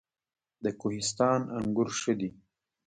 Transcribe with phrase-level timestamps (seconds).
[0.63, 2.29] د کوهستان انګور ښه دي